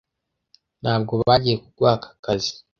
Ntabwo 0.81 1.13
bagiye 1.29 1.55
kuguha 1.63 1.93
aka 1.97 2.11
kazi. 2.23 2.51